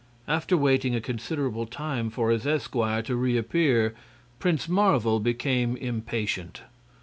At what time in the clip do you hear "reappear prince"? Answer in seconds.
3.15-4.67